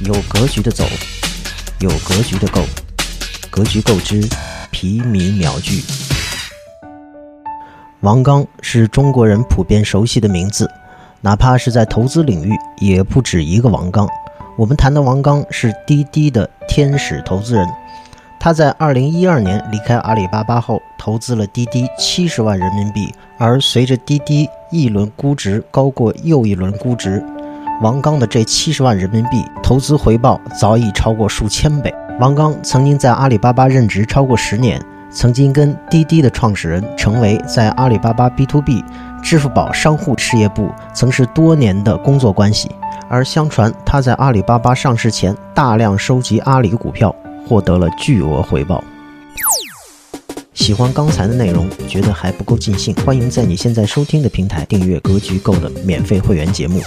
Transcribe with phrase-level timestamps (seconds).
[0.00, 0.84] 有格局的走，
[1.80, 2.62] 有格局的购，
[3.50, 4.22] 格局购之，
[4.70, 5.82] 皮米秒聚。
[8.02, 10.70] 王刚是中国人普遍熟悉的名字，
[11.20, 14.08] 哪怕是在投资领域，也不止一个王刚。
[14.56, 17.68] 我们谈的王刚是滴滴的天使投资人，
[18.38, 27.20] 他在二零一二年离开阿里巴巴后，投资了滴滴七十万人民币，而随着滴滴一轮估值高过又一轮估值。
[27.80, 31.94] 王刚的这七十万人民币投资回报早已超过数千倍。
[32.18, 34.82] 王刚曾经在阿里巴巴任职超过十年，
[35.12, 38.82] 曾经跟滴滴的创始人陈维在阿里巴巴 B to B、
[39.22, 42.68] 支付宝商户事业部曾是多年的工作关系。
[43.08, 47.14] 而相传他在阿里巴巴上市前大量收集阿里股票，
[47.46, 48.82] 获得了巨额回报。
[50.52, 56.80] 喜欢刚才的内容，觉得还不够尽兴，欢迎在你现在收听的平台订阅《格局够》的免费会员节目。